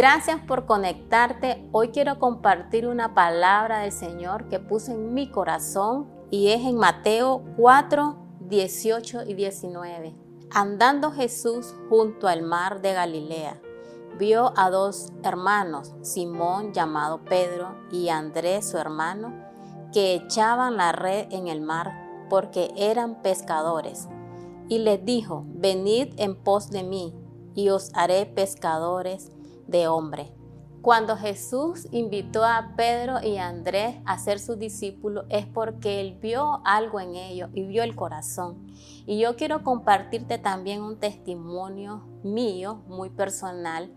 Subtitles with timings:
[0.00, 1.68] Gracias por conectarte.
[1.72, 6.76] Hoy quiero compartir una palabra del Señor que puse en mi corazón y es en
[6.76, 8.16] Mateo 4,
[8.48, 10.16] 18 y 19.
[10.52, 13.60] Andando Jesús junto al mar de Galilea,
[14.18, 19.34] vio a dos hermanos, Simón llamado Pedro y Andrés su hermano,
[19.92, 24.08] que echaban la red en el mar porque eran pescadores.
[24.66, 27.14] Y les dijo, venid en pos de mí,
[27.54, 29.30] y os haré pescadores
[29.70, 30.32] de hombre.
[30.82, 36.62] Cuando Jesús invitó a Pedro y Andrés a ser sus discípulos es porque Él vio
[36.64, 38.66] algo en ellos y vio el corazón.
[39.06, 43.92] Y yo quiero compartirte también un testimonio mío, muy personal,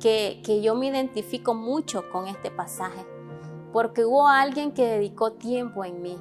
[0.00, 3.04] que, que yo me identifico mucho con este pasaje.
[3.70, 6.16] Porque hubo alguien que dedicó tiempo en mí,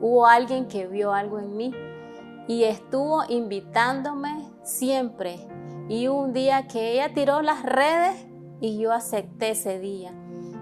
[0.00, 1.70] hubo alguien que vio algo en mí
[2.48, 5.46] y estuvo invitándome siempre.
[5.88, 8.26] Y un día que ella tiró las redes,
[8.60, 10.14] y yo acepté ese día.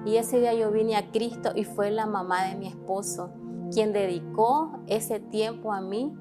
[0.04, 3.30] Y ese día yo vine a Cristo y fue la mamá de mi esposo
[3.72, 6.14] quien dedicó ese tiempo a mí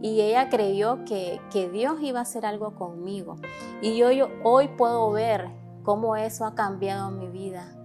[0.00, 3.36] y ella creyó que, que Dios iba a hacer algo conmigo.
[3.82, 4.08] Y yo,
[4.42, 5.50] hoy puedo ver
[5.82, 7.76] cómo eso ha cambiado mi vida.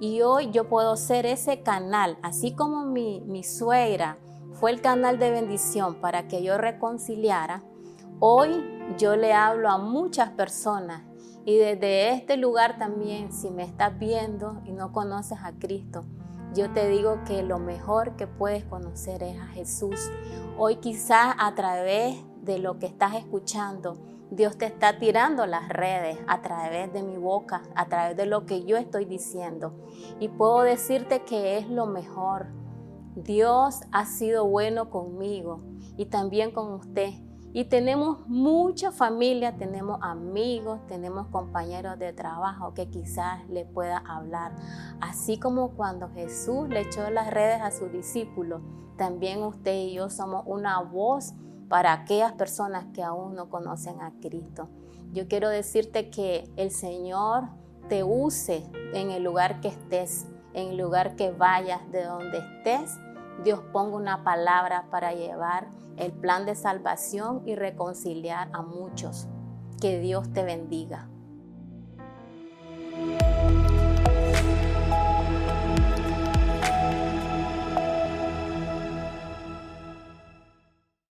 [0.00, 4.18] Y hoy yo puedo ser ese canal, así como mi, mi suegra
[4.52, 7.64] fue el canal de bendición para que yo reconciliara.
[8.20, 11.02] Hoy yo le hablo a muchas personas
[11.44, 16.04] y desde este lugar también, si me estás viendo y no conoces a Cristo,
[16.54, 20.10] yo te digo que lo mejor que puedes conocer es a Jesús.
[20.56, 23.96] Hoy quizás a través de lo que estás escuchando,
[24.30, 28.44] Dios te está tirando las redes a través de mi boca, a través de lo
[28.44, 29.72] que yo estoy diciendo.
[30.20, 32.48] Y puedo decirte que es lo mejor.
[33.14, 35.62] Dios ha sido bueno conmigo
[35.96, 37.10] y también con usted.
[37.58, 44.52] Y tenemos mucha familia, tenemos amigos, tenemos compañeros de trabajo que quizás le pueda hablar.
[45.00, 48.62] Así como cuando Jesús le echó las redes a sus discípulos,
[48.96, 51.34] también usted y yo somos una voz
[51.68, 54.68] para aquellas personas que aún no conocen a Cristo.
[55.12, 57.48] Yo quiero decirte que el Señor
[57.88, 63.00] te use en el lugar que estés, en el lugar que vayas, de donde estés
[63.44, 69.28] Dios ponga una palabra para llevar el plan de salvación y reconciliar a muchos.
[69.80, 71.08] Que Dios te bendiga.